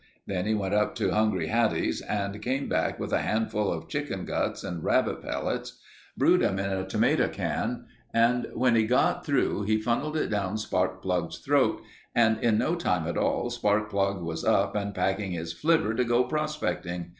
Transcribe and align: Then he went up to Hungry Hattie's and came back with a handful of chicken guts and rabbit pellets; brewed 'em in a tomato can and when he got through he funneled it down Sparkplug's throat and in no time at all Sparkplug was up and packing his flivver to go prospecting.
Then 0.25 0.47
he 0.47 0.55
went 0.55 0.73
up 0.73 0.95
to 0.95 1.11
Hungry 1.11 1.45
Hattie's 1.49 2.01
and 2.01 2.41
came 2.41 2.67
back 2.67 2.99
with 2.99 3.13
a 3.13 3.19
handful 3.21 3.71
of 3.71 3.87
chicken 3.87 4.25
guts 4.25 4.63
and 4.63 4.83
rabbit 4.83 5.21
pellets; 5.21 5.77
brewed 6.17 6.41
'em 6.41 6.57
in 6.57 6.71
a 6.71 6.87
tomato 6.87 7.27
can 7.27 7.85
and 8.11 8.47
when 8.55 8.73
he 8.75 8.87
got 8.87 9.23
through 9.23 9.61
he 9.65 9.79
funneled 9.79 10.17
it 10.17 10.31
down 10.31 10.55
Sparkplug's 10.57 11.37
throat 11.37 11.83
and 12.15 12.39
in 12.43 12.57
no 12.57 12.73
time 12.73 13.05
at 13.05 13.15
all 13.15 13.51
Sparkplug 13.51 14.23
was 14.23 14.43
up 14.43 14.75
and 14.75 14.95
packing 14.95 15.33
his 15.33 15.53
flivver 15.53 15.93
to 15.93 16.03
go 16.03 16.23
prospecting. 16.23 17.09